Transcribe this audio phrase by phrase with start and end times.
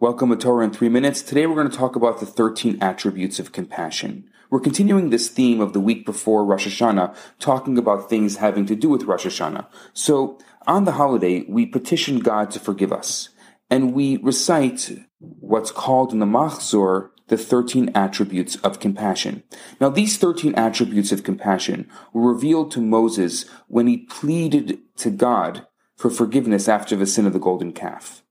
[0.00, 1.22] Welcome to Torah in three minutes.
[1.22, 4.30] Today we're going to talk about the 13 attributes of compassion.
[4.48, 8.76] We're continuing this theme of the week before Rosh Hashanah, talking about things having to
[8.76, 9.66] do with Rosh Hashanah.
[9.94, 10.38] So,
[10.68, 13.30] on the holiday, we petition God to forgive us,
[13.70, 19.42] and we recite what's called in the Machzor the 13 attributes of compassion.
[19.80, 25.66] Now, these 13 attributes of compassion were revealed to Moses when he pleaded to God
[25.96, 28.22] for forgiveness after the sin of the golden calf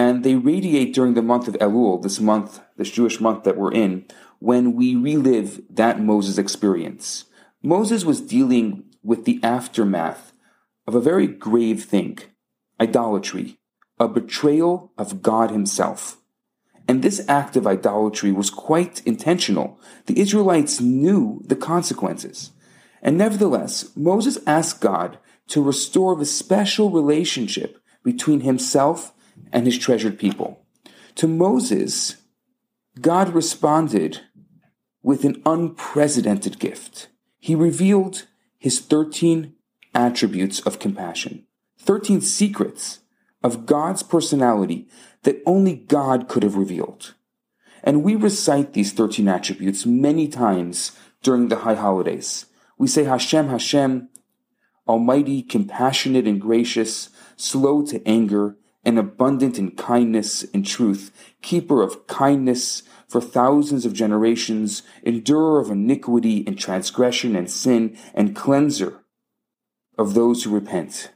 [0.00, 3.70] and they radiate during the month of Elul, this month, this Jewish month that we're
[3.70, 4.06] in,
[4.38, 7.26] when we relive that Moses experience.
[7.62, 10.32] Moses was dealing with the aftermath
[10.86, 12.18] of a very grave thing
[12.80, 13.58] idolatry,
[13.98, 16.16] a betrayal of God Himself.
[16.88, 19.78] And this act of idolatry was quite intentional.
[20.06, 22.52] The Israelites knew the consequences.
[23.02, 29.12] And nevertheless, Moses asked God to restore the special relationship between himself
[29.52, 30.64] and his treasured people.
[31.16, 32.16] To Moses,
[33.00, 34.20] God responded
[35.02, 37.08] with an unprecedented gift.
[37.38, 38.26] He revealed
[38.58, 39.54] his 13
[39.94, 41.46] attributes of compassion,
[41.78, 43.00] 13 secrets
[43.42, 44.88] of God's personality
[45.22, 47.14] that only God could have revealed.
[47.82, 52.46] And we recite these 13 attributes many times during the high holidays.
[52.78, 54.08] We say Hashem, Hashem,
[54.86, 61.10] Almighty, compassionate and gracious, slow to anger, and abundant in kindness and truth,
[61.42, 68.36] keeper of kindness for thousands of generations, endurer of iniquity and transgression and sin, and
[68.36, 69.04] cleanser
[69.98, 71.10] of those who repent.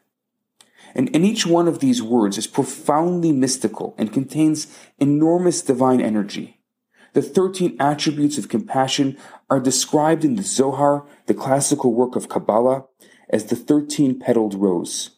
[0.95, 6.61] And, and each one of these words is profoundly mystical and contains enormous divine energy.
[7.15, 9.17] The 13 attributes of compassion
[9.49, 12.87] are described in the Zohar, the classical work of Kabbalah,
[13.31, 15.14] as the 13 petaled rose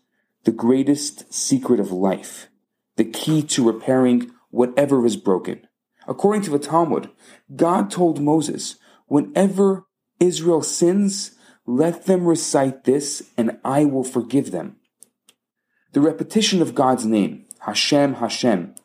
[0.46, 2.46] the greatest secret of life,
[2.94, 5.66] the key to repairing whatever is broken.
[6.06, 7.10] According to the Talmud,
[7.56, 8.76] God told Moses,
[9.08, 9.86] whenever
[10.20, 11.32] Israel sins,
[11.66, 14.76] let them recite this and I will forgive them.
[15.94, 18.76] The repetition of God's name, Hashem, Hashem,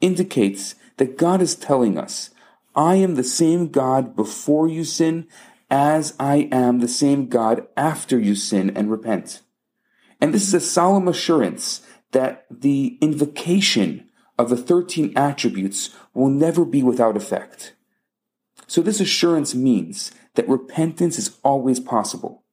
[0.00, 2.30] indicates that God is telling us,
[2.76, 5.26] I am the same God before you sin
[5.68, 9.42] as I am the same God after you sin and repent.
[10.20, 11.80] And this is a solemn assurance
[12.12, 17.74] that the invocation of the 13 attributes will never be without effect.
[18.66, 22.44] So this assurance means that repentance is always possible.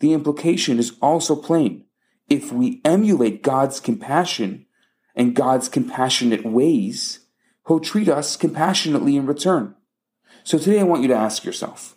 [0.00, 1.84] The implication is also plain.
[2.28, 4.66] If we emulate God's compassion
[5.14, 7.20] and God's compassionate ways,
[7.66, 9.74] He'll treat us compassionately in return.
[10.44, 11.96] So today I want you to ask yourself,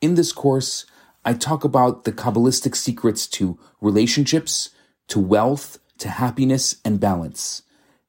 [0.00, 0.86] In this course,
[1.24, 4.70] I talk about the Kabbalistic secrets to relationships,
[5.06, 7.62] to wealth, to happiness, and balance.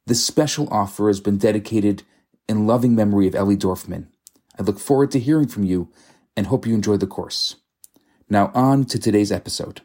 [0.08, 2.02] This special offer has been dedicated
[2.48, 4.08] in loving memory of Ellie Dorfman.
[4.58, 5.90] I look forward to hearing from you
[6.36, 7.56] and hope you enjoy the course.
[8.30, 9.82] Now, on to today's episode.